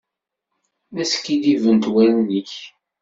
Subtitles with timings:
[0.95, 2.51] La skiddibent wallen-ik.